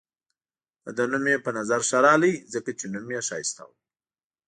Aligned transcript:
د 0.83 0.85
ده 0.97 1.03
نوم 1.11 1.21
مې 1.25 1.35
په 1.45 1.49
نظر 1.57 1.79
ښه 1.87 1.97
راغلی، 2.05 2.33
ځکه 2.53 2.69
چې 2.79 2.85
نوم 2.93 3.07
يې 3.15 3.21
ښایسته 3.27 3.61
وو. 3.67 3.75